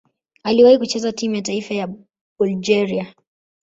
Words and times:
Aliwahi 0.43 0.77
kucheza 0.77 1.11
timu 1.11 1.35
ya 1.35 1.41
taifa 1.41 1.73
ya 1.73 1.89
Bulgaria. 2.39 3.15